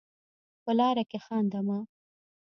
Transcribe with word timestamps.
په 0.63 0.71
لاره 0.79 1.03
کې 1.09 1.19
خانده 1.25 1.59
مه. 1.67 1.79